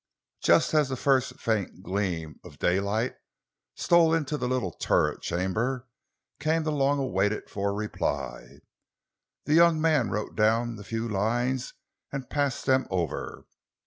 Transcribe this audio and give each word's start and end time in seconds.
Just 0.41 0.73
as 0.73 0.89
the 0.89 0.95
first 0.95 1.39
faint 1.39 1.83
gleam 1.83 2.39
of 2.43 2.57
daylight 2.57 3.13
stole 3.75 4.15
into 4.15 4.35
the 4.35 4.47
little 4.47 4.71
turret 4.71 5.21
chamber, 5.21 5.87
came 6.39 6.63
the 6.63 6.71
long 6.71 7.13
waited 7.13 7.51
for 7.51 7.71
reply. 7.71 8.61
The 9.45 9.53
young 9.53 9.79
man 9.79 10.09
wrote 10.09 10.35
down 10.35 10.75
the 10.77 10.83
few 10.83 11.07
lines 11.07 11.75
and 12.11 12.31
passed 12.31 12.65
them 12.65 12.87
over. 12.89 13.45